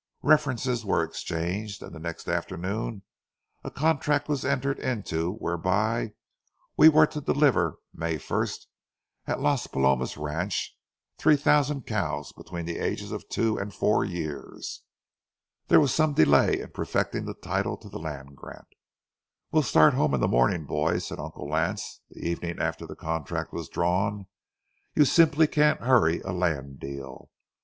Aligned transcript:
References 0.23 0.83
were 0.83 1.03
exchanged, 1.03 1.83
and 1.83 1.93
the 1.93 1.99
next 1.99 2.27
afternoon 2.27 3.03
a 3.63 3.69
contract 3.69 4.27
was 4.27 4.43
entered 4.43 4.79
into 4.79 5.33
whereby 5.33 6.13
we 6.75 6.89
were 6.89 7.05
to 7.05 7.21
deliver, 7.21 7.77
May 7.93 8.17
first, 8.17 8.67
at 9.27 9.41
Las 9.41 9.67
Palomas 9.67 10.17
ranch, 10.17 10.75
three 11.19 11.35
thousand 11.35 11.85
cows 11.85 12.33
between 12.33 12.65
the 12.65 12.79
ages 12.79 13.11
of 13.11 13.29
two 13.29 13.59
and 13.59 13.75
four 13.75 14.03
years. 14.03 14.81
There 15.67 15.79
was 15.79 15.93
some 15.93 16.15
delay 16.15 16.59
in 16.61 16.71
perfecting 16.71 17.25
the 17.25 17.35
title 17.35 17.77
to 17.77 17.87
the 17.87 17.99
land 17.99 18.35
grant. 18.35 18.69
"We'll 19.51 19.61
start 19.61 19.93
home 19.93 20.15
in 20.15 20.19
the 20.19 20.27
morning, 20.27 20.65
boys," 20.65 21.05
said 21.05 21.19
Uncle 21.19 21.47
Lance, 21.47 22.01
the 22.09 22.27
evening 22.27 22.59
after 22.59 22.87
the 22.87 22.95
contract 22.95 23.53
was 23.53 23.69
drawn. 23.69 24.25
"You 24.95 25.05
simply 25.05 25.45
can't 25.45 25.81
hurry 25.81 26.21
a 26.21 26.33
land 26.33 26.79
deal. 26.79 27.29